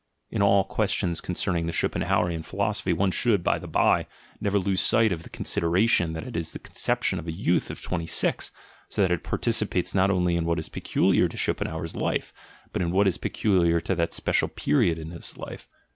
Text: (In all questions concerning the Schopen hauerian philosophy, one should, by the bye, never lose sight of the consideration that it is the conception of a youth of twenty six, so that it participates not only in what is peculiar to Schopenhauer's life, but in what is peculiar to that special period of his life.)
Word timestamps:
(In 0.31 0.41
all 0.41 0.63
questions 0.63 1.21
concerning 1.21 1.67
the 1.67 1.71
Schopen 1.71 2.01
hauerian 2.01 2.41
philosophy, 2.43 2.91
one 2.91 3.11
should, 3.11 3.43
by 3.43 3.59
the 3.59 3.67
bye, 3.67 4.07
never 4.39 4.57
lose 4.57 4.81
sight 4.81 5.11
of 5.11 5.21
the 5.21 5.29
consideration 5.29 6.13
that 6.13 6.23
it 6.25 6.35
is 6.35 6.53
the 6.53 6.57
conception 6.57 7.19
of 7.19 7.27
a 7.27 7.31
youth 7.31 7.69
of 7.69 7.83
twenty 7.83 8.07
six, 8.07 8.51
so 8.89 9.03
that 9.03 9.11
it 9.11 9.21
participates 9.23 9.93
not 9.93 10.09
only 10.09 10.35
in 10.35 10.43
what 10.45 10.57
is 10.57 10.69
peculiar 10.69 11.27
to 11.27 11.37
Schopenhauer's 11.37 11.95
life, 11.95 12.33
but 12.73 12.81
in 12.81 12.89
what 12.89 13.05
is 13.07 13.19
peculiar 13.19 13.79
to 13.79 13.93
that 13.93 14.11
special 14.11 14.47
period 14.47 14.97
of 14.97 15.09
his 15.11 15.37
life.) 15.37 15.69